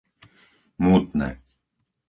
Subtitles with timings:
[0.83, 1.29] Mútne